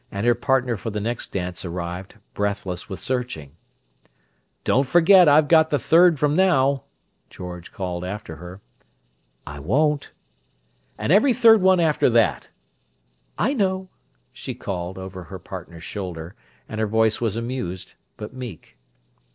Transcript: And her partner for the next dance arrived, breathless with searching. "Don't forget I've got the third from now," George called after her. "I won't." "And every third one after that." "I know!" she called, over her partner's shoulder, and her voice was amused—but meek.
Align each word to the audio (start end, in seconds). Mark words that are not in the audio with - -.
And 0.11 0.25
her 0.25 0.33
partner 0.33 0.77
for 0.77 0.89
the 0.89 0.99
next 0.99 1.31
dance 1.31 1.63
arrived, 1.63 2.15
breathless 2.33 2.89
with 2.89 2.99
searching. 2.99 3.51
"Don't 4.63 4.87
forget 4.87 5.27
I've 5.29 5.47
got 5.47 5.69
the 5.69 5.77
third 5.77 6.17
from 6.17 6.35
now," 6.35 6.85
George 7.29 7.71
called 7.71 8.03
after 8.03 8.37
her. 8.37 8.61
"I 9.45 9.59
won't." 9.59 10.09
"And 10.97 11.11
every 11.13 11.33
third 11.33 11.61
one 11.61 11.79
after 11.79 12.09
that." 12.09 12.49
"I 13.37 13.53
know!" 13.53 13.89
she 14.33 14.55
called, 14.55 14.97
over 14.97 15.25
her 15.25 15.37
partner's 15.37 15.83
shoulder, 15.83 16.33
and 16.67 16.81
her 16.81 16.87
voice 16.87 17.21
was 17.21 17.35
amused—but 17.35 18.33
meek. 18.33 18.77